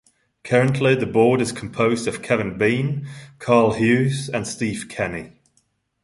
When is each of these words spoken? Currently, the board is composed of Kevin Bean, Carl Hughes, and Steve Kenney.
Currently, 0.43 0.95
the 0.95 1.05
board 1.05 1.41
is 1.41 1.51
composed 1.51 2.07
of 2.07 2.23
Kevin 2.23 2.57
Bean, 2.57 3.07
Carl 3.37 3.73
Hughes, 3.73 4.29
and 4.29 4.47
Steve 4.47 4.87
Kenney. 4.89 5.33